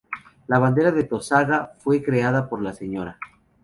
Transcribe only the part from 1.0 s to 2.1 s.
Tosagua fue